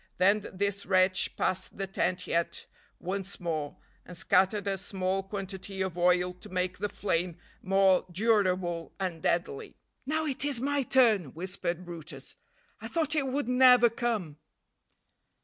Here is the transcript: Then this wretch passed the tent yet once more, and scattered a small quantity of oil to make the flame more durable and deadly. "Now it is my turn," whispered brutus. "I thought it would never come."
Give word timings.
Then 0.17 0.47
this 0.51 0.87
wretch 0.87 1.35
passed 1.37 1.77
the 1.77 1.85
tent 1.85 2.25
yet 2.25 2.65
once 2.99 3.39
more, 3.39 3.77
and 4.03 4.17
scattered 4.17 4.67
a 4.67 4.75
small 4.75 5.21
quantity 5.21 5.79
of 5.83 5.95
oil 5.95 6.33
to 6.33 6.49
make 6.49 6.79
the 6.79 6.89
flame 6.89 7.37
more 7.61 8.07
durable 8.11 8.93
and 8.99 9.21
deadly. 9.21 9.75
"Now 10.07 10.25
it 10.25 10.43
is 10.43 10.59
my 10.59 10.81
turn," 10.81 11.35
whispered 11.35 11.85
brutus. 11.85 12.35
"I 12.79 12.87
thought 12.87 13.13
it 13.13 13.27
would 13.27 13.47
never 13.47 13.91
come." 13.91 14.37